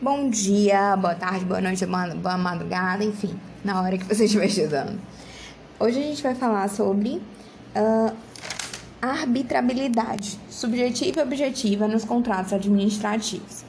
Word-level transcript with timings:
bom 0.00 0.28
dia, 0.28 0.96
boa 0.96 1.14
tarde, 1.14 1.44
boa 1.44 1.60
noite, 1.60 1.84
boa 1.86 2.38
madrugada, 2.38 3.04
enfim, 3.04 3.38
na 3.64 3.80
hora 3.80 3.96
que 3.96 4.04
você 4.04 4.24
estiver 4.24 4.46
estudando. 4.46 5.00
Hoje 5.78 5.98
a 5.98 6.02
gente 6.02 6.22
vai 6.22 6.34
falar 6.34 6.68
sobre 6.68 7.22
uh, 7.76 8.14
arbitrabilidade 9.00 10.38
subjetiva 10.48 11.20
e 11.20 11.22
objetiva 11.22 11.86
nos 11.88 12.04
contratos 12.04 12.52
administrativos. 12.52 13.62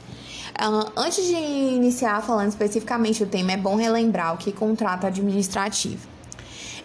Uh, 0.58 0.90
antes 0.96 1.24
de 1.26 1.34
iniciar 1.34 2.22
falando 2.22 2.48
especificamente 2.48 3.22
o 3.22 3.26
tema, 3.26 3.52
é 3.52 3.56
bom 3.56 3.76
relembrar 3.76 4.34
o 4.34 4.38
que 4.38 4.50
é 4.50 4.52
contrato 4.52 5.06
administrativo 5.06 6.15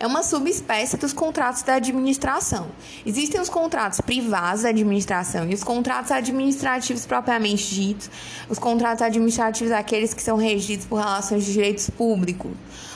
é 0.02 0.08
uma 0.08 0.24
subespécie 0.24 0.98
dos 0.98 1.14
contratos 1.14 1.62
da 1.62 1.76
administração. 1.76 2.70
Existem 3.06 3.40
os 3.40 3.50
contratos 3.50 4.02
privados 4.02 4.64
da 4.64 4.70
administração 4.70 5.48
e 5.48 5.54
os 5.54 5.64
contratos 5.64 6.12
administrativos 6.12 7.06
propriamente 7.06 7.76
ditos. 7.76 8.10
Os 8.50 8.58
contratos 8.58 9.04
administrativos 9.04 9.72
aqueles 9.72 10.12
que 10.12 10.24
são 10.24 10.38
regidos 10.38 10.88
por 10.88 10.98
relações 10.98 11.46
de 11.46 11.54
direitos 11.54 11.88
públicos, 11.92 12.50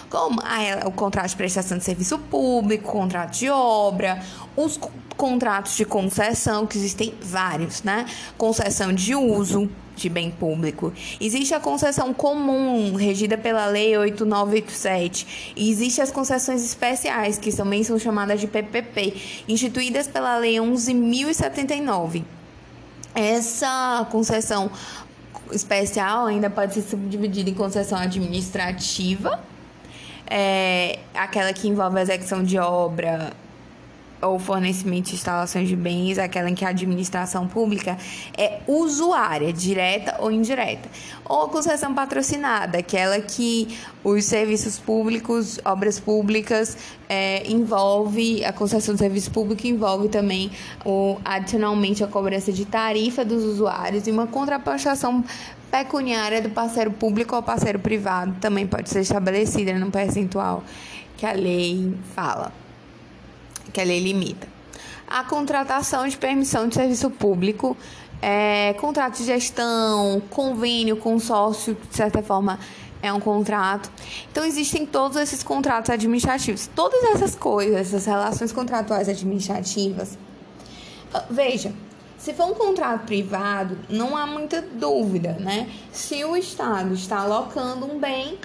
como 0.09 0.41
a, 0.41 0.87
o 0.87 0.91
contrato 0.91 1.29
de 1.29 1.35
prestação 1.35 1.77
de 1.77 1.83
serviço 1.83 2.17
público, 2.17 2.91
contrato 2.91 3.37
de 3.37 3.51
obra, 3.51 4.19
os 4.57 4.79
contratos 5.17 5.75
de 5.75 5.85
concessão, 5.85 6.65
que 6.65 6.77
existem 6.77 7.13
vários, 7.21 7.83
né? 7.83 8.05
Concessão 8.37 8.93
de 8.93 9.15
uso, 9.15 9.69
de 9.95 10.09
bem 10.09 10.29
público. 10.29 10.93
Existe 11.19 11.53
a 11.53 11.59
concessão 11.59 12.13
comum, 12.13 12.95
regida 12.95 13.37
pela 13.37 13.65
Lei 13.67 13.97
8987, 13.97 15.53
e 15.55 15.71
existem 15.71 16.03
as 16.03 16.11
concessões 16.11 16.63
especiais, 16.63 17.37
que 17.37 17.55
também 17.55 17.83
são 17.83 17.97
chamadas 17.97 18.39
de 18.39 18.47
PPP, 18.47 19.43
instituídas 19.47 20.07
pela 20.07 20.37
Lei 20.37 20.55
11.079. 20.55 22.23
Essa 23.13 24.05
concessão 24.11 24.69
especial 25.51 26.25
ainda 26.25 26.49
pode 26.49 26.73
ser 26.73 26.81
subdividida 26.81 27.49
em 27.49 27.53
concessão 27.53 27.97
administrativa, 27.97 29.39
é, 30.27 30.99
aquela 31.13 31.53
que 31.53 31.67
envolve 31.67 31.99
a 31.99 32.01
execução 32.01 32.43
de 32.43 32.57
obra 32.57 33.31
ou 34.25 34.39
fornecimento 34.39 35.09
de 35.09 35.15
instalações 35.15 35.67
de 35.67 35.75
bens, 35.75 36.17
aquela 36.17 36.49
em 36.49 36.55
que 36.55 36.65
a 36.65 36.69
administração 36.69 37.47
pública 37.47 37.97
é 38.37 38.59
usuária, 38.67 39.51
direta 39.53 40.15
ou 40.19 40.31
indireta. 40.31 40.89
Ou 41.23 41.47
concessão 41.49 41.93
patrocinada, 41.93 42.79
aquela 42.79 43.19
que 43.19 43.77
os 44.03 44.25
serviços 44.25 44.77
públicos, 44.77 45.59
obras 45.63 45.99
públicas, 45.99 46.77
é, 47.07 47.49
envolve, 47.49 48.43
a 48.43 48.51
concessão 48.51 48.95
de 48.95 48.99
serviço 48.99 49.31
público 49.31 49.65
envolve 49.67 50.09
também 50.09 50.51
o, 50.83 51.17
adicionalmente 51.23 52.03
a 52.03 52.07
cobrança 52.07 52.51
de 52.51 52.65
tarifa 52.65 53.23
dos 53.23 53.43
usuários 53.43 54.07
e 54.07 54.11
uma 54.11 54.27
contraprestação 54.27 55.23
pecuniária 55.71 56.41
do 56.41 56.49
parceiro 56.49 56.91
público 56.91 57.35
ou 57.35 57.43
parceiro 57.43 57.79
privado 57.79 58.35
também 58.39 58.65
pode 58.65 58.89
ser 58.89 59.01
estabelecida 59.01 59.73
no 59.73 59.91
percentual 59.91 60.63
que 61.17 61.25
a 61.25 61.33
lei 61.33 61.93
fala 62.15 62.64
que 63.75 63.81
a 63.81 63.83
lei 63.83 63.99
limita. 63.99 64.47
A 65.05 65.23
contratação 65.25 66.07
de 66.07 66.17
permissão 66.17 66.67
de 66.67 66.75
serviço 66.75 67.09
público, 67.09 67.75
é, 68.21 68.73
contrato 68.79 69.17
de 69.17 69.25
gestão, 69.25 70.21
convênio, 70.29 70.95
consórcio, 70.95 71.77
de 71.89 71.95
certa 71.95 72.23
forma 72.23 72.57
é 73.01 73.11
um 73.11 73.19
contrato. 73.19 73.91
Então 74.31 74.45
existem 74.45 74.85
todos 74.85 75.17
esses 75.17 75.43
contratos 75.43 75.89
administrativos. 75.89 76.69
Todas 76.73 77.03
essas 77.03 77.35
coisas, 77.35 77.75
essas 77.75 78.05
relações 78.05 78.53
contratuais 78.53 79.09
administrativas. 79.09 80.17
Ah, 81.13 81.25
veja, 81.29 81.73
se 82.17 82.33
for 82.33 82.45
um 82.45 82.53
contrato 82.53 83.05
privado, 83.05 83.77
não 83.89 84.15
há 84.15 84.25
muita 84.25 84.61
dúvida, 84.61 85.33
né? 85.33 85.69
Se 85.91 86.23
o 86.23 86.35
Estado 86.35 86.93
está 86.93 87.19
alocando 87.19 87.85
um 87.85 87.99
bem 87.99 88.39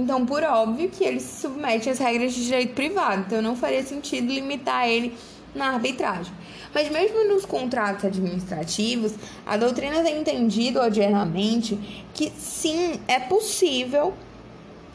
então, 0.00 0.26
por 0.26 0.42
óbvio 0.42 0.88
que 0.90 1.04
ele 1.04 1.20
se 1.20 1.40
submete 1.40 1.88
às 1.88 1.98
regras 1.98 2.34
de 2.34 2.44
direito 2.44 2.74
privado. 2.74 3.24
Então, 3.26 3.42
não 3.42 3.56
faria 3.56 3.82
sentido 3.82 4.32
limitar 4.32 4.88
ele 4.88 5.16
na 5.54 5.68
arbitragem. 5.70 6.32
Mas 6.74 6.90
mesmo 6.90 7.26
nos 7.28 7.46
contratos 7.46 8.04
administrativos, 8.04 9.14
a 9.46 9.56
doutrina 9.56 10.02
tem 10.02 10.20
entendido 10.20 10.80
odiernamente 10.80 12.04
que 12.12 12.30
sim, 12.36 13.00
é 13.08 13.18
possível, 13.18 14.12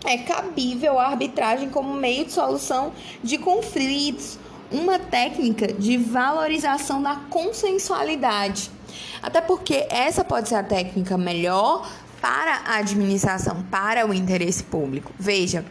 é 0.05 0.19
cabível 0.19 0.99
a 0.99 1.07
arbitragem 1.07 1.69
como 1.69 1.93
meio 1.93 2.25
de 2.25 2.31
solução 2.31 2.93
de 3.23 3.37
conflitos, 3.39 4.37
uma 4.71 4.99
técnica 4.99 5.73
de 5.73 5.97
valorização 5.97 7.01
da 7.01 7.15
consensualidade. 7.29 8.69
Até 9.21 9.41
porque 9.41 9.85
essa 9.89 10.23
pode 10.23 10.49
ser 10.49 10.55
a 10.55 10.63
técnica 10.63 11.17
melhor 11.17 11.89
para 12.21 12.61
a 12.65 12.77
administração, 12.77 13.65
para 13.71 14.07
o 14.07 14.13
interesse 14.13 14.63
público. 14.63 15.11
Veja, 15.19 15.65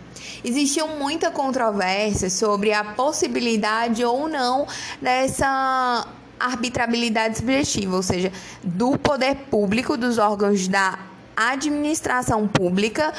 existiu 0.45 0.89
muita 0.89 1.31
controvérsia 1.31 2.29
sobre 2.29 2.73
a 2.73 2.83
possibilidade 2.83 4.05
ou 4.05 4.29
não 4.29 4.67
dessa 5.01 6.07
arbitrabilidade 6.39 7.39
subjetiva, 7.39 7.95
ou 7.97 8.03
seja, 8.03 8.33
do 8.65 8.99
poder 8.99 9.37
público, 9.51 9.97
dos 9.97 10.19
órgãos 10.19 10.67
da 10.67 10.99
administração 11.37 12.49
pública 12.49 13.13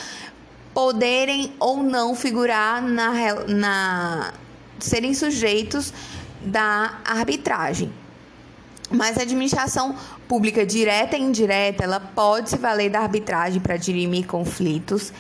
poderem 0.74 1.53
ou 1.59 1.84
não 1.84 2.16
figurar 2.16 2.81
na, 2.81 3.12
na 3.47 4.34
serem 4.80 5.14
sujeitos 5.14 5.94
da 6.41 7.00
arbitragem. 7.06 7.91
Mas 8.90 9.18
a 9.18 9.22
administração 9.22 9.96
pública 10.31 10.66
direta 10.66 11.18
e 11.18 11.22
indireta, 11.22 11.84
ela 11.84 12.00
pode 12.00 12.52
se 12.52 12.58
valer 12.58 12.90
da 12.90 13.02
arbitragem 13.02 13.59
para 13.59 13.75
dirimir 13.75 14.25
conflitos. 14.25 15.12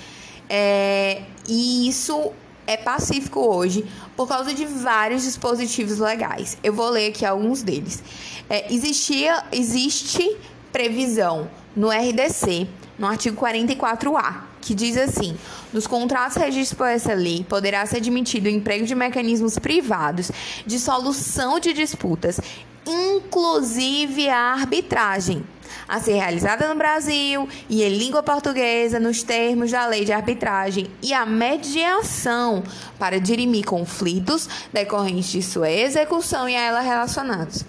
É, 0.49 1.23
e 1.49 1.85
isso 1.85 2.31
é 2.65 2.77
pacífico 2.77 3.41
hoje 3.41 3.85
por 4.15 4.25
causa 4.25 4.53
de 4.53 4.65
vários 4.65 5.23
dispositivos 5.23 5.97
legais. 5.97 6.57
Eu 6.63 6.71
vou 6.71 6.89
ler 6.89 7.09
aqui 7.09 7.25
alguns 7.25 7.61
deles. 7.61 8.01
É, 8.49 8.73
existia, 8.73 9.43
existe 9.51 10.37
previsão 10.71 11.49
no 11.75 11.89
RDC, 11.89 12.69
no 12.97 13.05
artigo 13.05 13.35
44A, 13.35 14.43
que 14.61 14.75
diz 14.75 14.95
assim: 14.95 15.35
nos 15.73 15.87
contratos 15.87 16.37
registrados 16.37 16.73
por 16.73 16.87
essa 16.87 17.13
lei, 17.13 17.45
poderá 17.47 17.85
ser 17.85 17.97
admitido 17.97 18.45
o 18.45 18.49
emprego 18.49 18.85
de 18.85 18.95
mecanismos 18.95 19.57
privados 19.57 20.31
de 20.65 20.79
solução 20.79 21.59
de 21.59 21.73
disputas 21.73 22.39
inclusive 22.85 24.29
a 24.29 24.53
arbitragem, 24.53 25.43
a 25.87 25.99
ser 25.99 26.13
realizada 26.13 26.67
no 26.67 26.75
Brasil 26.75 27.47
e 27.69 27.83
em 27.83 27.97
língua 27.97 28.23
portuguesa 28.23 28.99
nos 28.99 29.23
termos 29.23 29.71
da 29.71 29.85
lei 29.85 30.03
de 30.03 30.11
arbitragem 30.11 30.87
e 31.01 31.13
a 31.13 31.25
mediação 31.25 32.63
para 32.97 33.19
dirimir 33.19 33.65
conflitos 33.65 34.49
decorrentes 34.73 35.31
de 35.31 35.41
sua 35.41 35.69
execução 35.69 36.49
e 36.49 36.55
a 36.55 36.61
ela 36.61 36.81
relacionados. 36.81 37.63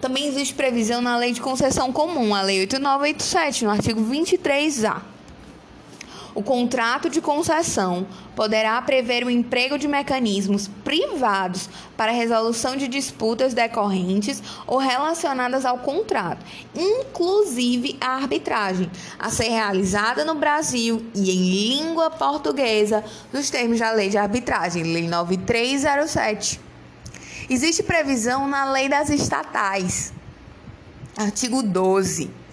Também 0.00 0.26
existe 0.26 0.54
previsão 0.54 1.00
na 1.00 1.16
Lei 1.16 1.32
de 1.32 1.40
Concessão 1.40 1.92
Comum, 1.92 2.34
a 2.34 2.42
Lei 2.42 2.60
8987, 2.60 3.64
no 3.64 3.70
artigo 3.70 4.00
23A 4.00 5.15
o 6.36 6.42
contrato 6.42 7.08
de 7.08 7.22
concessão 7.22 8.06
poderá 8.36 8.80
prever 8.82 9.24
o 9.24 9.30
emprego 9.30 9.78
de 9.78 9.88
mecanismos 9.88 10.68
privados 10.84 11.66
para 11.96 12.12
resolução 12.12 12.76
de 12.76 12.86
disputas 12.86 13.54
decorrentes 13.54 14.42
ou 14.66 14.76
relacionadas 14.76 15.64
ao 15.64 15.78
contrato, 15.78 16.44
inclusive 16.74 17.96
a 17.98 18.16
arbitragem, 18.16 18.90
a 19.18 19.30
ser 19.30 19.48
realizada 19.48 20.26
no 20.26 20.34
Brasil 20.34 21.06
e 21.14 21.30
em 21.30 21.78
língua 21.78 22.10
portuguesa, 22.10 23.02
nos 23.32 23.48
termos 23.48 23.78
da 23.78 23.90
Lei 23.92 24.10
de 24.10 24.18
Arbitragem, 24.18 24.82
Lei 24.82 25.08
9307. 25.08 26.60
Existe 27.48 27.82
previsão 27.82 28.46
na 28.46 28.70
Lei 28.70 28.90
das 28.90 29.08
Estatais, 29.08 30.12
artigo 31.16 31.62
12 31.62 32.45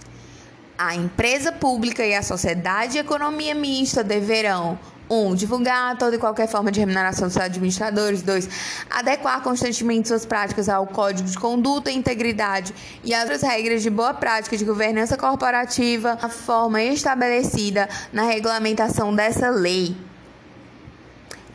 a 0.88 0.96
empresa 0.96 1.52
pública 1.52 2.06
e 2.06 2.14
a 2.14 2.22
sociedade 2.22 2.94
de 2.94 2.97
economia 3.00 3.56
mista 3.56 4.03
deverão 4.03 4.78
1. 5.09 5.16
Um, 5.16 5.35
divulgar 5.35 5.97
toda 5.97 6.16
e 6.16 6.20
qualquer 6.20 6.47
forma 6.47 6.72
de 6.72 6.80
remuneração 6.80 7.28
dos 7.28 7.38
administradores. 7.38 8.22
2. 8.22 8.50
Adequar 8.90 9.41
constantemente 9.41 10.08
suas 10.08 10.26
práticas 10.26 10.68
ao 10.68 10.85
Código 10.88 11.30
de 11.30 11.38
Conduta 11.38 11.91
e 11.91 11.96
Integridade 11.96 12.74
e 13.03 13.16
outras 13.16 13.41
regras 13.41 13.82
de 13.82 13.90
boa 13.90 14.14
prática 14.14 14.58
de 14.58 14.66
governança 14.66 15.16
corporativa, 15.16 16.18
a 16.22 16.30
forma 16.30 16.82
estabelecida 16.82 17.88
na 18.12 18.24
regulamentação 18.24 19.16
dessa 19.16 19.50
lei. 19.50 19.96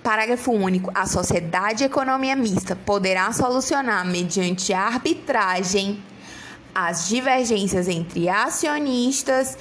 Parágrafo 0.03 0.53
único. 0.53 0.91
A 0.95 1.07
sociedade 1.07 1.79
de 1.79 1.85
economia 1.85 2.37
mista 2.37 2.77
poderá 2.77 3.31
solucionar, 3.33 4.07
mediante 4.07 4.73
arbitragem, 4.73 6.03
as 6.75 7.09
divergências 7.09 7.89
entre 7.89 8.29
acionistas 8.29 9.57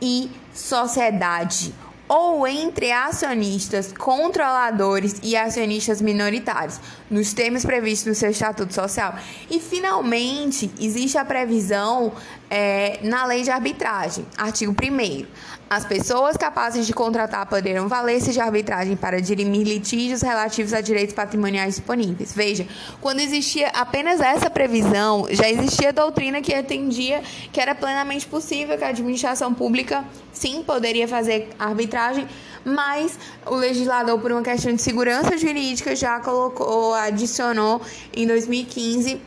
e 0.00 0.30
sociedade 0.52 1.74
ou 2.08 2.46
entre 2.46 2.92
acionistas, 2.92 3.92
controladores 3.92 5.16
e 5.22 5.36
acionistas 5.36 6.00
minoritários, 6.00 6.80
nos 7.10 7.32
termos 7.32 7.64
previstos 7.64 8.06
no 8.06 8.14
seu 8.14 8.30
estatuto 8.30 8.72
social. 8.72 9.16
E 9.50 9.58
finalmente, 9.58 10.70
existe 10.78 11.18
a 11.18 11.24
previsão 11.24 12.12
é, 12.48 13.00
na 13.02 13.26
lei 13.26 13.42
de 13.42 13.50
arbitragem, 13.50 14.24
artigo 14.36 14.72
1. 14.72 15.26
As 15.68 15.84
pessoas 15.84 16.36
capazes 16.36 16.86
de 16.86 16.92
contratar 16.92 17.44
poderão 17.46 17.88
valer-se 17.88 18.32
de 18.32 18.38
arbitragem 18.38 18.96
para 18.96 19.20
dirimir 19.20 19.66
litígios 19.66 20.22
relativos 20.22 20.72
a 20.72 20.80
direitos 20.80 21.12
patrimoniais 21.12 21.74
disponíveis. 21.74 22.32
Veja, 22.32 22.68
quando 23.00 23.18
existia 23.18 23.68
apenas 23.70 24.20
essa 24.20 24.48
previsão, 24.48 25.26
já 25.28 25.50
existia 25.50 25.92
doutrina 25.92 26.40
que 26.40 26.54
atendia 26.54 27.20
que 27.52 27.60
era 27.60 27.74
plenamente 27.74 28.28
possível 28.28 28.78
que 28.78 28.84
a 28.84 28.88
administração 28.88 29.52
pública, 29.52 30.04
sim, 30.32 30.62
poderia 30.62 31.08
fazer 31.08 31.48
arbitragem, 31.58 32.28
mas 32.64 33.18
o 33.44 33.56
legislador, 33.56 34.20
por 34.20 34.30
uma 34.30 34.42
questão 34.42 34.72
de 34.72 34.80
segurança 34.80 35.36
jurídica, 35.36 35.96
já 35.96 36.20
colocou, 36.20 36.94
adicionou 36.94 37.82
em 38.14 38.24
2015 38.24 39.20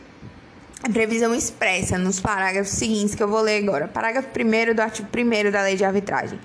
a 0.82 0.88
previsão 0.88 1.34
expressa 1.34 1.98
nos 1.98 2.20
parágrafos 2.20 2.72
seguintes 2.72 3.14
que 3.14 3.22
eu 3.22 3.28
vou 3.28 3.40
ler 3.40 3.62
agora. 3.62 3.86
Parágrafo 3.86 4.28
1 4.28 4.74
do 4.74 4.80
artigo 4.80 5.08
1 5.14 5.50
da 5.50 5.62
Lei 5.62 5.76
de 5.76 5.84
Arbitragem. 5.84 6.38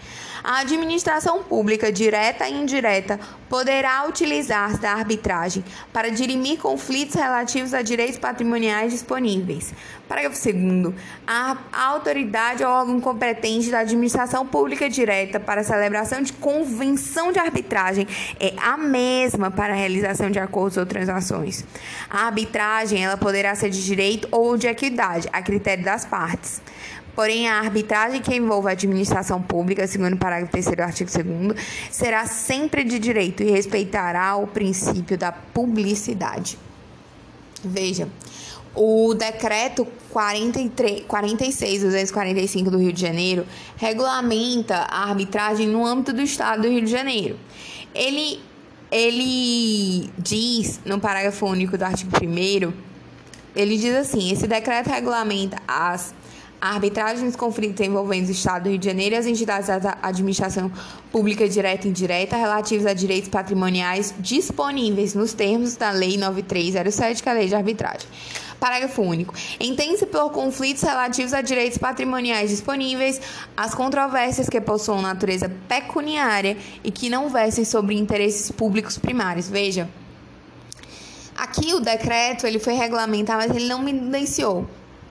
A 0.47 0.59
administração 0.59 1.41
pública, 1.41 1.91
direta 1.91 2.47
e 2.47 2.53
indireta, 2.53 3.19
poderá 3.49 4.05
utilizar 4.07 4.77
da 4.77 4.91
arbitragem 4.91 5.65
para 5.91 6.11
dirimir 6.11 6.59
conflitos 6.59 7.15
relativos 7.15 7.73
a 7.73 7.81
direitos 7.81 8.19
patrimoniais 8.19 8.93
disponíveis. 8.93 9.73
Parágrafo 10.07 10.37
2. 10.39 10.93
A 11.25 11.57
autoridade 11.71 12.63
ou 12.63 12.69
órgão 12.69 13.01
competente 13.01 13.71
da 13.71 13.79
administração 13.79 14.45
pública 14.45 14.87
direta 14.87 15.39
para 15.39 15.63
celebração 15.63 16.21
de 16.21 16.31
convenção 16.33 17.31
de 17.31 17.39
arbitragem 17.39 18.07
é 18.39 18.53
a 18.61 18.77
mesma 18.77 19.49
para 19.49 19.73
a 19.73 19.75
realização 19.75 20.29
de 20.29 20.37
acordos 20.37 20.77
ou 20.77 20.85
transações. 20.85 21.65
A 22.07 22.27
arbitragem 22.27 23.03
ela 23.03 23.17
poderá 23.17 23.55
ser 23.55 23.71
de 23.71 23.83
direito 23.83 24.27
ou 24.29 24.55
de 24.57 24.67
equidade, 24.67 25.27
a 25.33 25.41
critério 25.41 25.83
das 25.83 26.05
partes. 26.05 26.61
Porém, 27.15 27.47
a 27.47 27.59
arbitragem 27.59 28.21
que 28.21 28.35
envolva 28.35 28.69
a 28.69 28.71
administração 28.73 29.41
pública, 29.41 29.87
segundo 29.87 30.13
o 30.13 30.17
parágrafo 30.17 30.51
3 30.51 30.65
do 30.65 30.81
artigo 30.81 31.09
2 31.09 31.59
será 31.89 32.25
sempre 32.25 32.83
de 32.83 32.99
direito 32.99 33.41
e 33.41 33.49
respeitará 33.49 34.35
o 34.35 34.45
princípio 34.45 35.17
da 35.17 35.31
publicidade. 35.31 36.59
Veja, 37.63 38.09
o 38.75 39.13
decreto 39.13 39.87
43, 40.09 41.05
46, 41.07 41.83
245 41.83 42.69
do 42.69 42.77
Rio 42.77 42.91
de 42.91 42.99
Janeiro 42.99 43.45
regulamenta 43.77 44.75
a 44.75 45.09
arbitragem 45.09 45.67
no 45.67 45.85
âmbito 45.85 46.11
do 46.11 46.21
Estado 46.21 46.63
do 46.63 46.67
Rio 46.67 46.81
de 46.81 46.91
Janeiro. 46.91 47.39
Ele, 47.93 48.41
ele 48.91 50.09
diz, 50.19 50.81
no 50.83 50.99
parágrafo 50.99 51.45
único 51.45 51.77
do 51.77 51.83
artigo 51.83 52.11
1, 52.21 52.73
ele 53.55 53.77
diz 53.77 53.95
assim: 53.95 54.31
esse 54.31 54.45
decreto 54.45 54.89
regulamenta 54.89 55.57
as 55.65 56.13
a 56.65 56.69
arbitragem 56.69 57.27
dos 57.27 57.35
conflitos 57.35 57.85
envolvendo 57.85 58.27
o 58.27 58.31
Estado 58.31 58.63
do 58.63 58.69
Rio 58.69 58.79
de 58.79 58.85
Janeiro 58.87 59.13
e 59.13 59.17
as 59.19 59.27
entidades 59.27 59.67
da 59.67 59.99
administração 60.01 60.71
pública 61.11 61.47
direta 61.47 61.85
e 61.85 61.91
indireta 61.91 62.35
relativos 62.35 62.87
a 62.87 62.93
direitos 62.93 63.29
patrimoniais 63.29 64.15
disponíveis 64.17 65.13
nos 65.13 65.31
termos 65.31 65.75
da 65.75 65.91
Lei 65.91 66.17
9307, 66.17 67.21
que 67.21 67.29
é 67.29 67.31
a 67.31 67.35
Lei 67.35 67.47
de 67.47 67.53
Arbitragem. 67.53 68.07
Parágrafo 68.59 69.03
único. 69.03 69.35
Entende-se 69.59 70.07
por 70.07 70.31
conflitos 70.31 70.81
relativos 70.81 71.35
a 71.35 71.41
direitos 71.41 71.77
patrimoniais 71.77 72.49
disponíveis 72.49 73.21
as 73.55 73.75
controvérsias 73.75 74.49
que 74.49 74.59
possuam 74.59 75.03
natureza 75.03 75.51
pecuniária 75.67 76.57
e 76.83 76.89
que 76.89 77.11
não 77.11 77.29
versem 77.29 77.63
sobre 77.63 77.93
interesses 77.93 78.49
públicos 78.49 78.97
primários. 78.97 79.47
Veja, 79.47 79.87
aqui 81.37 81.75
o 81.75 81.79
decreto 81.79 82.47
ele 82.47 82.57
foi 82.57 82.73
regulamentado, 82.73 83.47
mas 83.47 83.55
ele 83.55 83.67
não 83.67 83.83
mencionou 83.83 84.67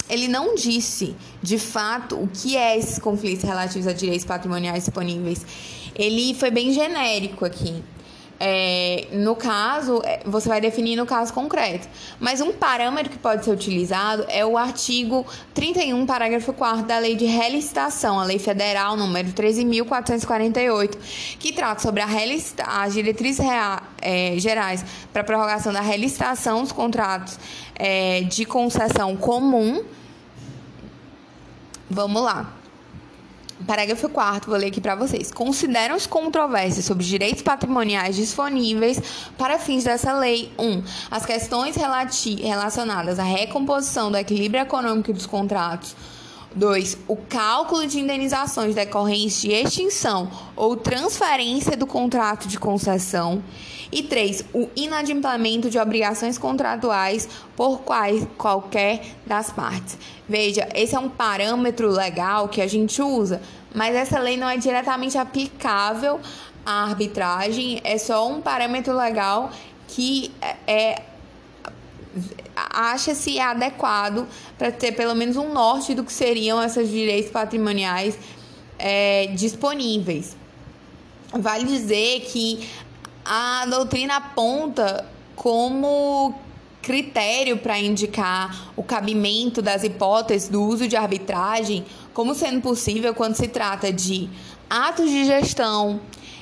ele 0.08 0.28
não 0.28 0.54
disse, 0.54 1.14
de 1.42 1.58
fato, 1.58 2.16
o 2.16 2.28
que 2.28 2.56
é 2.56 2.78
esses 2.78 2.98
conflitos 2.98 3.44
relativos 3.44 3.86
a 3.86 3.92
direitos 3.92 4.24
patrimoniais 4.24 4.84
disponíveis. 4.84 5.44
Ele 5.94 6.34
foi 6.34 6.50
bem 6.50 6.72
genérico 6.72 7.44
aqui. 7.44 7.82
É, 8.46 9.08
no 9.10 9.34
caso, 9.34 10.02
é, 10.04 10.20
você 10.26 10.50
vai 10.50 10.60
definir 10.60 10.96
no 10.96 11.06
caso 11.06 11.32
concreto. 11.32 11.88
Mas 12.20 12.42
um 12.42 12.52
parâmetro 12.52 13.10
que 13.10 13.16
pode 13.16 13.42
ser 13.42 13.50
utilizado 13.50 14.26
é 14.28 14.44
o 14.44 14.58
artigo 14.58 15.24
31, 15.54 16.04
parágrafo 16.04 16.52
4 16.52 16.84
da 16.84 16.98
Lei 16.98 17.16
de 17.16 17.24
Relicitação, 17.24 18.20
a 18.20 18.24
Lei 18.24 18.38
Federal 18.38 18.98
número 18.98 19.32
13.448, 19.32 20.98
que 21.38 21.54
trata 21.54 21.80
sobre 21.80 22.02
a 22.02 22.06
as 22.66 22.92
diretrizes 22.92 23.42
rea, 23.42 23.82
é, 24.02 24.34
gerais 24.36 24.84
para 25.10 25.24
prorrogação 25.24 25.72
da 25.72 25.80
relicitação 25.80 26.60
dos 26.60 26.72
contratos 26.72 27.38
é, 27.74 28.24
de 28.24 28.44
concessão 28.44 29.16
comum. 29.16 29.82
Vamos 31.88 32.22
lá. 32.22 32.63
Parágrafo 33.66 34.08
4 34.08 34.50
vou 34.50 34.58
ler 34.58 34.66
aqui 34.66 34.80
para 34.80 34.94
vocês. 34.94 35.30
Consideram 35.30 35.94
as 35.94 36.06
controvérsias 36.06 36.84
sobre 36.84 37.04
direitos 37.04 37.42
patrimoniais 37.42 38.16
disponíveis 38.16 39.00
para 39.38 39.58
fins 39.58 39.84
dessa 39.84 40.12
lei 40.12 40.52
1. 40.58 40.64
Um, 40.64 40.82
as 41.10 41.24
questões 41.24 41.76
relacionadas 41.76 43.18
à 43.18 43.22
recomposição 43.22 44.10
do 44.10 44.18
equilíbrio 44.18 44.62
econômico 44.62 45.12
dos 45.12 45.26
contratos 45.26 45.94
2. 46.54 46.98
O 47.08 47.16
cálculo 47.16 47.86
de 47.86 47.98
indenizações 48.00 48.74
decorrentes 48.74 49.40
de 49.40 49.52
extinção 49.52 50.30
ou 50.56 50.76
transferência 50.76 51.76
do 51.76 51.86
contrato 51.86 52.46
de 52.46 52.58
concessão. 52.58 53.42
E 53.90 54.02
3. 54.02 54.44
O 54.52 54.68
inadimplemento 54.74 55.70
de 55.70 55.78
obrigações 55.78 56.38
contratuais 56.38 57.28
por 57.56 57.80
quais, 57.80 58.26
qualquer 58.36 59.02
das 59.26 59.50
partes. 59.50 59.98
Veja, 60.28 60.68
esse 60.74 60.94
é 60.94 60.98
um 60.98 61.08
parâmetro 61.08 61.90
legal 61.90 62.48
que 62.48 62.60
a 62.60 62.66
gente 62.66 63.00
usa, 63.02 63.40
mas 63.74 63.94
essa 63.94 64.18
lei 64.18 64.36
não 64.36 64.48
é 64.48 64.56
diretamente 64.56 65.18
aplicável 65.18 66.18
à 66.64 66.84
arbitragem, 66.84 67.80
é 67.84 67.98
só 67.98 68.26
um 68.28 68.40
parâmetro 68.40 68.96
legal 68.96 69.50
que 69.86 70.32
é 70.66 71.02
acha-se 72.56 73.38
adequado 73.40 74.26
para 74.58 74.70
ter 74.70 74.92
pelo 74.92 75.14
menos 75.14 75.36
um 75.36 75.52
norte 75.52 75.94
do 75.94 76.04
que 76.04 76.12
seriam 76.12 76.62
esses 76.62 76.88
direitos 76.88 77.30
patrimoniais 77.30 78.18
é, 78.78 79.26
disponíveis. 79.28 80.36
Vale 81.32 81.64
dizer 81.64 82.20
que 82.20 82.68
a 83.24 83.66
doutrina 83.66 84.16
aponta 84.16 85.06
como 85.34 86.34
critério 86.82 87.56
para 87.56 87.78
indicar 87.78 88.72
o 88.76 88.82
cabimento 88.82 89.62
das 89.62 89.82
hipóteses 89.82 90.48
do 90.48 90.62
uso 90.62 90.86
de 90.86 90.96
arbitragem 90.96 91.84
como 92.14 92.34
sendo 92.34 92.62
possível 92.62 93.12
quando 93.12 93.34
se 93.34 93.48
trata 93.48 93.92
de 93.92 94.30
atos 94.70 95.10
de 95.10 95.24
gestão, 95.24 96.00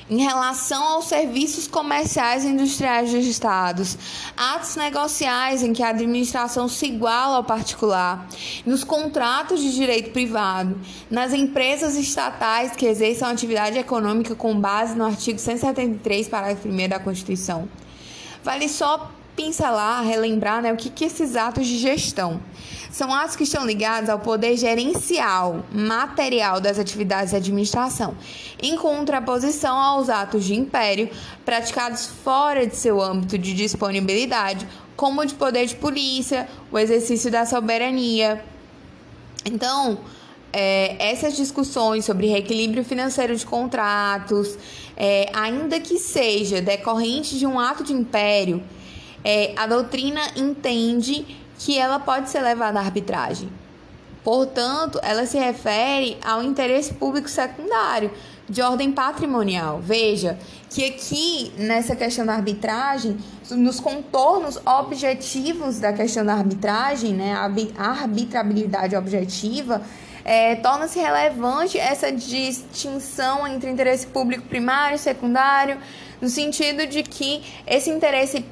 em 0.09 0.21
relação 0.21 0.83
aos 0.83 1.05
serviços 1.05 1.67
comerciais 1.67 2.43
e 2.43 2.49
industriais 2.49 3.11
registrados, 3.11 3.97
atos 4.35 4.75
negociais 4.75 5.63
em 5.63 5.73
que 5.73 5.81
a 5.81 5.89
administração 5.89 6.67
se 6.67 6.85
iguala 6.85 7.37
ao 7.37 7.43
particular, 7.43 8.27
nos 8.65 8.83
contratos 8.83 9.61
de 9.61 9.73
direito 9.73 10.11
privado, 10.11 10.79
nas 11.09 11.33
empresas 11.33 11.95
estatais 11.95 12.75
que 12.75 12.85
exerçam 12.85 13.29
atividade 13.29 13.77
econômica 13.77 14.35
com 14.35 14.59
base 14.59 14.95
no 14.95 15.05
artigo 15.05 15.39
173, 15.39 16.27
parágrafo 16.27 16.67
1 16.67 16.89
da 16.89 16.99
Constituição. 16.99 17.67
Vale 18.43 18.67
só 18.67 19.09
pincelar, 19.35 20.03
relembrar 20.03 20.61
né, 20.61 20.71
o 20.71 20.77
que, 20.77 20.89
que 20.89 21.05
esses 21.05 21.35
atos 21.35 21.65
de 21.67 21.77
gestão 21.77 22.41
são 22.93 23.11
atos 23.11 23.35
que 23.35 23.43
estão 23.43 23.65
ligados 23.65 24.07
ao 24.07 24.19
poder 24.19 24.55
gerencial, 24.55 25.65
material 25.71 26.61
das 26.61 26.77
atividades 26.77 27.31
de 27.31 27.37
administração, 27.37 28.15
em 28.61 28.75
contraposição 28.77 29.75
aos 29.75 30.09
atos 30.09 30.45
de 30.45 30.53
império 30.53 31.09
praticados 31.43 32.05
fora 32.05 32.67
de 32.67 32.75
seu 32.75 33.01
âmbito 33.01 33.35
de 33.35 33.55
disponibilidade, 33.55 34.67
como 34.95 35.21
o 35.21 35.25
de 35.25 35.33
poder 35.33 35.65
de 35.65 35.73
polícia, 35.73 36.47
o 36.71 36.77
exercício 36.77 37.31
da 37.31 37.47
soberania. 37.47 38.45
Então, 39.43 39.97
é, 40.53 40.95
essas 40.99 41.35
discussões 41.35 42.05
sobre 42.05 42.27
reequilíbrio 42.27 42.85
financeiro 42.85 43.35
de 43.35 43.43
contratos, 43.43 44.55
é, 44.95 45.31
ainda 45.33 45.79
que 45.79 45.97
seja 45.97 46.61
decorrente 46.61 47.39
de 47.39 47.47
um 47.47 47.59
ato 47.59 47.83
de 47.83 47.91
império, 47.91 48.61
é, 49.23 49.53
a 49.55 49.65
doutrina 49.67 50.21
entende 50.35 51.25
que 51.57 51.77
ela 51.77 51.99
pode 51.99 52.29
ser 52.29 52.41
levada 52.41 52.79
à 52.79 52.83
arbitragem. 52.83 53.49
Portanto, 54.23 54.99
ela 55.03 55.25
se 55.25 55.37
refere 55.37 56.17
ao 56.23 56.41
interesse 56.41 56.93
público 56.93 57.29
secundário 57.29 58.09
de 58.49 58.61
ordem 58.61 58.91
patrimonial. 58.91 59.79
Veja 59.81 60.37
que 60.69 60.85
aqui 60.85 61.51
nessa 61.57 61.95
questão 61.95 62.25
da 62.25 62.33
arbitragem, 62.33 63.17
nos 63.51 63.79
contornos 63.79 64.57
objetivos 64.65 65.79
da 65.79 65.91
questão 65.91 66.25
da 66.25 66.33
arbitragem, 66.33 67.13
né, 67.13 67.33
a 67.33 67.89
arbitrabilidade 67.89 68.95
objetiva, 68.95 69.81
é, 70.25 70.55
torna-se 70.55 70.99
relevante 70.99 71.77
essa 71.77 72.11
distinção 72.11 73.45
entre 73.45 73.69
interesse 73.69 74.07
público 74.07 74.47
primário 74.47 74.95
e 74.95 74.99
secundário, 74.99 75.77
no 76.21 76.29
sentido 76.29 76.87
de 76.87 77.03
que 77.03 77.43
esse 77.67 77.89
interesse 77.89 78.45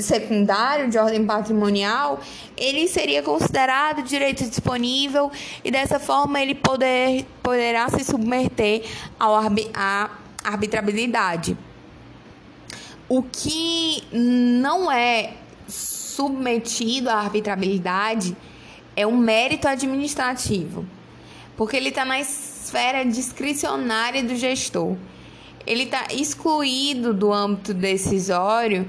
secundário 0.00 0.90
de 0.90 0.98
ordem 0.98 1.24
patrimonial, 1.24 2.20
ele 2.56 2.88
seria 2.88 3.22
considerado 3.22 4.02
direito 4.02 4.44
disponível 4.48 5.30
e 5.64 5.70
dessa 5.70 5.98
forma 5.98 6.40
ele 6.40 6.54
poder, 6.54 7.24
poderá 7.42 7.88
se 7.88 8.04
submeter 8.04 8.84
ao 9.18 9.34
à 9.74 10.10
arbitrabilidade. 10.44 11.56
O 13.08 13.22
que 13.22 14.02
não 14.12 14.90
é 14.90 15.34
submetido 15.68 17.08
à 17.08 17.14
arbitrabilidade 17.14 18.36
é 18.96 19.06
um 19.06 19.16
mérito 19.16 19.68
administrativo, 19.68 20.84
porque 21.56 21.76
ele 21.76 21.90
está 21.90 22.04
na 22.04 22.18
esfera 22.18 23.04
discricionária 23.04 24.24
do 24.24 24.34
gestor. 24.34 24.96
Ele 25.66 25.84
está 25.84 26.06
excluído 26.12 27.12
do 27.12 27.32
âmbito 27.32 27.74
decisório 27.74 28.88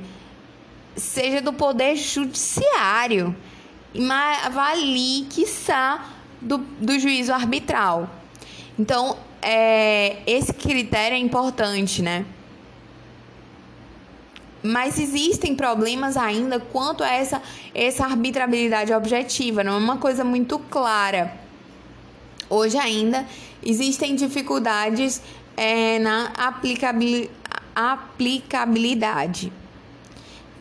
seja 0.98 1.42
do 1.42 1.54
poder 1.54 1.96
judiciário, 1.96 3.36
mas 3.96 4.54
vale, 4.54 5.26
quiçá, 5.30 6.06
do, 6.42 6.58
do 6.58 7.00
juízo 7.00 7.32
arbitral. 7.34 8.10
Então, 8.78 9.18
é, 9.42 10.18
esse 10.26 10.54
critério 10.54 11.16
é 11.16 11.20
importante, 11.20 12.02
né? 12.02 12.26
Mas 14.64 15.00
existem 15.00 15.56
problemas 15.56 16.18
ainda 16.18 16.60
quanto 16.60 17.04
a 17.04 17.10
essa, 17.10 17.42
essa 17.74 18.04
arbitrabilidade 18.06 18.92
objetiva, 18.92 19.64
não 19.64 19.74
é 19.74 19.78
uma 19.78 19.98
coisa 19.98 20.24
muito 20.24 20.58
clara. 20.60 21.32
Hoje 22.50 22.78
ainda 22.78 23.26
existem 23.64 24.16
dificuldades 24.16 25.22
é, 25.56 26.00
na 26.00 26.32
aplicabilidade. 27.76 29.52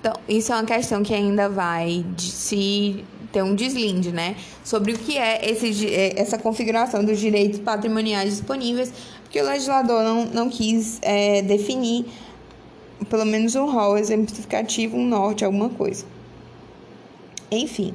Então, 0.00 0.12
isso 0.29 0.53
é 0.53 0.57
uma 0.57 0.65
questão 0.65 1.03
que 1.03 1.15
ainda 1.15 1.49
vai 1.49 2.05
se 2.19 3.05
ter 3.33 3.43
um 3.43 3.55
deslinde, 3.55 4.12
né? 4.12 4.37
Sobre 4.65 4.93
o 4.93 4.99
que 4.99 5.19
é 5.19 5.50
esse, 5.50 5.87
é, 5.87 6.19
essa 6.19 6.38
configuração 6.38 7.05
dos 7.05 7.19
direitos 7.19 7.59
patrimoniais 7.61 8.31
disponíveis, 8.31 8.93
porque 9.23 9.41
o 9.41 9.45
legislador 9.45 10.03
não, 10.03 10.25
não 10.26 10.49
quis 10.49 10.99
é, 11.03 11.43
definir 11.43 12.07
pelo 13.11 13.26
menos 13.26 13.55
um 13.55 13.71
rol 13.71 13.99
exemplificativo, 13.99 14.97
um 14.97 15.07
norte, 15.07 15.45
alguma 15.45 15.69
coisa. 15.69 16.05
Enfim, 17.50 17.95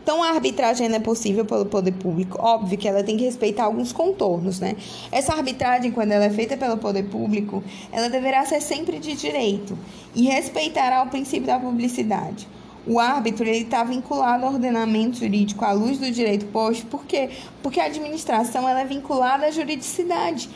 então 0.00 0.22
a 0.22 0.28
arbitragem 0.28 0.86
é 0.94 1.00
possível 1.00 1.44
pelo 1.44 1.66
poder 1.66 1.92
público. 1.92 2.38
Óbvio 2.40 2.78
que 2.78 2.86
ela 2.86 3.02
tem 3.02 3.16
que 3.16 3.24
respeitar 3.24 3.64
alguns 3.64 3.92
contornos, 3.92 4.60
né? 4.60 4.76
Essa 5.10 5.34
arbitragem, 5.34 5.90
quando 5.90 6.12
ela 6.12 6.24
é 6.24 6.30
feita 6.30 6.56
pelo 6.56 6.76
poder 6.76 7.04
público, 7.04 7.64
ela 7.90 8.08
deverá 8.08 8.44
ser 8.44 8.60
sempre 8.60 9.00
de 9.00 9.14
direito 9.14 9.76
e 10.14 10.22
respeitará 10.22 11.02
o 11.02 11.08
princípio 11.08 11.46
da 11.46 11.58
publicidade. 11.58 12.46
O 12.86 12.98
árbitro 12.98 13.44
ele 13.44 13.64
está 13.64 13.82
vinculado 13.84 14.44
ao 14.44 14.52
ordenamento 14.52 15.18
jurídico 15.18 15.64
à 15.64 15.72
luz 15.72 15.98
do 15.98 16.10
direito 16.10 16.46
posto, 16.46 16.86
por 16.86 17.04
quê? 17.04 17.30
Porque 17.62 17.80
a 17.80 17.86
administração 17.86 18.68
ela 18.68 18.80
é 18.80 18.84
vinculada 18.84 19.46
à 19.46 19.50
juridicidade. 19.50 20.48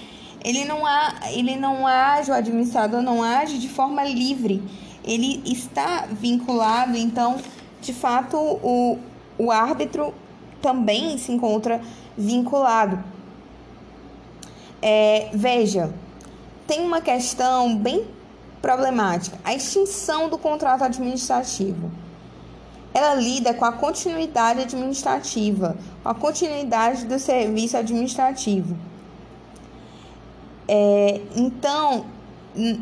Ele 0.45 0.65
não, 0.65 0.87
há, 0.87 1.15
ele 1.33 1.57
não 1.57 1.87
age, 1.87 2.31
o 2.31 2.35
administrador 2.35 3.03
não 3.03 3.23
age 3.23 3.59
de 3.59 3.69
forma 3.69 4.05
livre. 4.05 4.63
Ele 5.05 5.41
está 5.45 6.07
vinculado, 6.11 6.97
então, 6.97 7.37
de 7.87 7.95
fato, 7.95 8.37
o, 8.37 8.99
o 9.39 9.51
árbitro 9.53 10.13
também 10.61 11.17
se 11.19 11.31
encontra 11.31 11.81
vinculado. 12.19 12.99
É, 14.83 15.31
veja, 15.33 15.95
tem 16.67 16.81
uma 16.81 17.01
questão 17.01 17.77
bem 17.77 18.05
problemática: 18.61 19.39
a 19.45 19.55
extinção 19.55 20.29
do 20.29 20.37
contrato 20.37 20.83
administrativo. 20.83 21.91
Ela 22.93 23.15
lida 23.15 23.55
com 23.55 23.65
a 23.65 23.73
continuidade 23.73 24.63
administrativa, 24.63 25.77
com 26.03 26.09
a 26.09 26.15
continuidade 26.15 27.05
do 27.05 27.19
serviço 27.19 27.77
administrativo. 27.77 28.77
É, 30.67 31.21
então, 31.37 32.07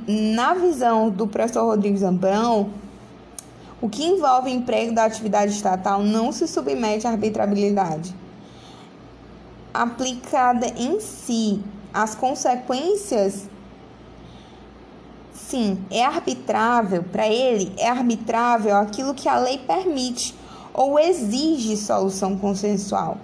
na 0.07 0.55
visão 0.55 1.11
do 1.11 1.27
professor 1.27 1.65
Rodrigo 1.65 1.97
Zambrão, 1.97 2.71
o 3.85 3.89
que 3.91 4.03
envolve 4.03 4.51
emprego 4.51 4.95
da 4.95 5.05
atividade 5.05 5.53
estatal 5.53 6.03
não 6.03 6.33
se 6.33 6.49
submete 6.49 7.07
à 7.07 7.11
arbitrabilidade. 7.11 8.15
Aplicada 9.75 10.67
em 10.69 10.99
si, 11.01 11.63
as 11.93 12.15
consequências, 12.15 13.47
sim, 15.35 15.79
é 15.91 16.03
arbitrável, 16.03 17.03
para 17.03 17.29
ele, 17.29 17.75
é 17.77 17.91
arbitrável 17.91 18.75
aquilo 18.75 19.13
que 19.13 19.29
a 19.29 19.37
lei 19.37 19.59
permite 19.59 20.35
ou 20.73 20.99
exige 20.99 21.77
solução 21.77 22.39
consensual. 22.39 23.19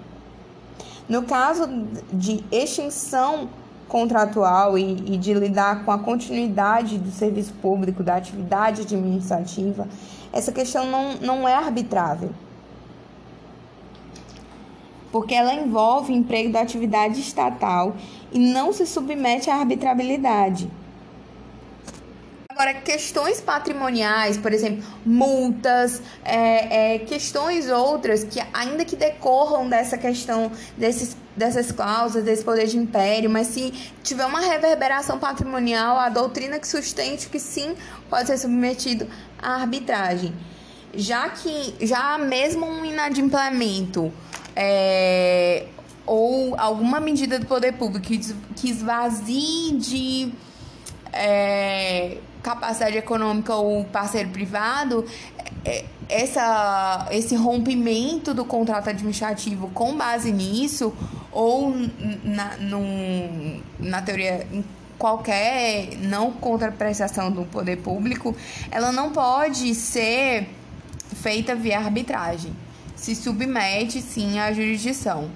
No 1.09 1.23
caso 1.23 1.67
de 2.13 2.45
extinção 2.53 3.49
contratual 3.89 4.79
e, 4.79 5.15
e, 5.15 5.17
de 5.17 5.33
lidar 5.33 5.87
com 5.87 5.91
a 5.91 5.99
continuidade 5.99 6.99
do 6.99 7.11
serviço 7.11 7.55
público, 7.55 8.05
da 8.05 8.17
atividade 8.17 8.83
administrativa, 8.83 9.89
essa 10.33 10.53
questão 10.53 10.87
não, 10.87 11.15
não 11.17 11.49
é 11.49 11.55
arbitrável. 11.55 12.31
Porque 15.11 15.35
ela 15.35 15.53
envolve 15.53 16.13
emprego 16.13 16.53
da 16.53 16.61
atividade 16.61 17.21
estatal 17.21 17.97
e 18.33 18.39
não 18.39 18.73
se 18.73 18.87
submete 18.87 19.51
à 19.51 19.57
arbitrabilidade. 19.57 20.71
Agora, 22.51 22.75
questões 22.75 23.41
patrimoniais, 23.41 24.37
por 24.37 24.53
exemplo, 24.53 24.85
multas, 25.07 26.03
é, 26.25 26.95
é, 26.95 26.99
questões 26.99 27.71
outras 27.71 28.25
que, 28.25 28.41
ainda 28.53 28.85
que 28.85 28.97
decorram 28.97 29.69
dessa 29.69 29.97
questão, 29.97 30.51
desses, 30.77 31.17
dessas 31.37 31.71
cláusulas, 31.71 32.25
desse 32.25 32.43
poder 32.43 32.67
de 32.67 32.77
império, 32.77 33.31
mas 33.31 33.47
se 33.47 33.71
tiver 34.03 34.27
uma 34.27 34.41
reverberação 34.41 35.17
patrimonial, 35.17 35.97
a 35.97 36.09
doutrina 36.09 36.59
que 36.59 36.67
sustente 36.67 37.29
que 37.29 37.39
sim 37.39 37.77
pode 38.11 38.27
ser 38.27 38.37
submetido 38.37 39.07
à 39.41 39.55
arbitragem. 39.55 40.35
Já 40.93 41.29
que, 41.29 41.77
já 41.87 42.19
mesmo 42.19 42.67
um 42.67 42.85
inadimplemento 42.85 44.13
é, 44.57 45.67
ou 46.05 46.59
alguma 46.59 46.99
medida 46.99 47.39
do 47.39 47.47
poder 47.47 47.75
público 47.75 48.09
que 48.57 48.69
esvazie 48.69 49.77
de. 49.77 50.33
É, 51.13 52.19
capacidade 52.43 52.97
econômica 52.97 53.55
ou 53.55 53.85
parceiro 53.85 54.31
privado, 54.31 55.05
é, 55.65 55.85
essa, 56.09 57.09
esse 57.11 57.37
rompimento 57.37 58.35
do 58.35 58.45
contrato 58.45 58.91
administrativo 58.91 59.69
com 59.71 59.97
base 59.97 60.33
nisso, 60.33 60.93
ou 61.31 61.73
na, 62.25 62.57
num, 62.57 63.63
na 63.79 64.03
teoria, 64.03 64.47
qualquer 64.99 65.97
não 65.99 66.33
contraprestação 66.33 67.31
do 67.31 67.45
poder 67.45 67.77
público, 67.77 68.37
ela 68.71 68.91
não 68.93 69.11
pode 69.13 69.75
ser 69.75 70.49
feita 71.23 71.55
via 71.55 71.79
arbitragem. 71.79 72.53
Se 72.97 73.15
submete 73.15 74.03
sim 74.03 74.39
à 74.39 74.53
jurisdição. 74.53 75.31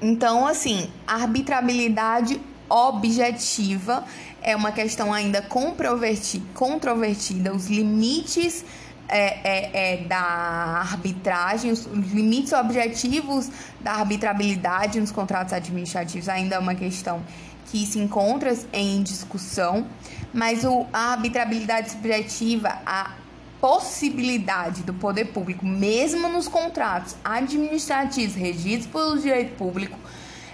Então, 0.00 0.44
assim, 0.44 0.90
a 1.06 1.14
arbitrabilidade 1.14 2.40
objetiva. 2.72 4.04
É 4.40 4.56
uma 4.56 4.72
questão 4.72 5.12
ainda 5.12 5.42
controvertida, 5.42 7.54
os 7.54 7.68
limites 7.68 8.64
é, 9.08 9.40
é, 9.44 9.70
é, 9.74 9.96
da 10.04 10.16
arbitragem, 10.16 11.70
os 11.70 11.84
limites 11.84 12.52
objetivos 12.52 13.50
da 13.80 13.92
arbitrabilidade 13.92 14.98
nos 14.98 15.12
contratos 15.12 15.52
administrativos 15.52 16.28
ainda 16.28 16.56
é 16.56 16.58
uma 16.58 16.74
questão 16.74 17.22
que 17.66 17.86
se 17.86 17.98
encontra 17.98 18.56
em 18.72 19.02
discussão, 19.02 19.86
mas 20.32 20.64
o, 20.64 20.86
a 20.92 21.12
arbitrabilidade 21.12 21.90
subjetiva, 21.90 22.80
a 22.86 23.12
possibilidade 23.60 24.82
do 24.82 24.92
poder 24.92 25.26
público, 25.26 25.64
mesmo 25.64 26.28
nos 26.28 26.48
contratos 26.48 27.14
administrativos 27.22 28.34
regidos 28.34 28.86
pelo 28.86 29.18
direito 29.18 29.56
público, 29.56 29.96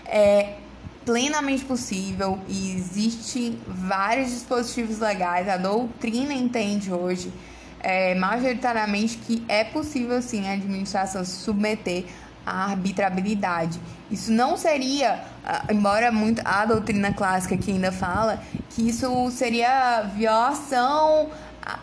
é, 0.04 0.54
plenamente 1.08 1.64
possível 1.64 2.38
e 2.46 2.74
existe 2.76 3.58
vários 3.66 4.28
dispositivos 4.28 4.98
legais. 4.98 5.48
A 5.48 5.56
doutrina 5.56 6.34
entende 6.34 6.92
hoje, 6.92 7.32
é, 7.80 8.14
majoritariamente, 8.14 9.16
que 9.16 9.42
é 9.48 9.64
possível 9.64 10.20
sim 10.20 10.46
a 10.46 10.52
administração 10.52 11.24
se 11.24 11.36
submeter 11.36 12.04
à 12.44 12.64
arbitrabilidade. 12.64 13.80
Isso 14.10 14.30
não 14.30 14.58
seria, 14.58 15.24
embora 15.72 16.12
muito 16.12 16.42
a 16.44 16.66
doutrina 16.66 17.10
clássica 17.10 17.56
que 17.56 17.70
ainda 17.70 17.90
fala 17.90 18.42
que 18.68 18.86
isso 18.86 19.30
seria 19.30 20.02
violação 20.14 21.30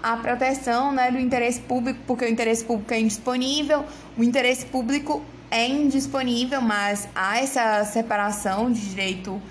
à 0.03 0.17
proteção 0.17 0.91
né, 0.91 1.09
do 1.09 1.17
interesse 1.17 1.61
público, 1.61 1.99
porque 2.05 2.25
o 2.25 2.29
interesse 2.29 2.63
público 2.63 2.93
é 2.93 2.99
indisponível, 2.99 3.85
o 4.15 4.23
interesse 4.23 4.67
público 4.67 5.25
é 5.55 5.69
indisponível, 5.69 6.61
mas 6.61 7.07
há 7.15 7.39
essa 7.39 7.85
separação 7.85 8.69
de 8.69 8.81
direito 8.89 9.41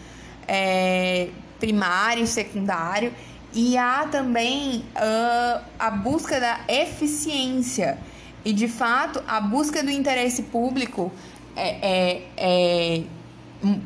é, 0.47 1.29
primário 1.59 2.25
e 2.25 2.27
secundário. 2.27 3.11
E 3.55 3.79
há 3.79 4.07
também 4.11 4.85
uh, 4.97 5.65
a 5.79 5.91
busca 5.91 6.39
da 6.39 6.61
eficiência. 6.69 7.97
E, 8.45 8.53
de 8.53 8.69
fato, 8.69 9.23
a 9.27 9.41
busca 9.41 9.83
do 9.83 9.91
interesse 9.91 10.43
público, 10.43 11.11
é, 11.57 11.69
é, 11.81 12.23
é, 12.37 13.03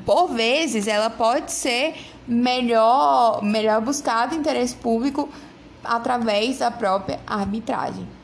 por 0.05 0.29
vezes, 0.29 0.89
ela 0.89 1.11
pode 1.11 1.53
ser 1.53 1.95
melhor, 2.27 3.45
melhor 3.45 3.81
buscado 3.81 4.35
interesse 4.35 4.75
público 4.75 5.29
através 5.85 6.59
da 6.59 6.71
própria 6.71 7.21
arbitragem. 7.27 8.18